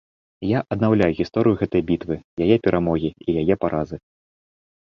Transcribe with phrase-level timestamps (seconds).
[0.51, 2.17] Я аднаўляю гісторыю гэтай бітвы,
[2.47, 3.97] яе перамогі і яе паразы.